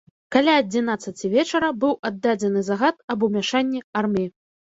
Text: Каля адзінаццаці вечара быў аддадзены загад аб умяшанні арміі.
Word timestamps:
Каля 0.35 0.53
адзінаццаці 0.61 1.29
вечара 1.33 1.67
быў 1.83 1.93
аддадзены 2.09 2.65
загад 2.69 2.95
аб 3.15 3.27
умяшанні 3.31 3.85
арміі. 4.01 4.27